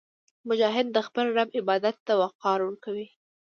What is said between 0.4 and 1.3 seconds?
مجاهد د خپل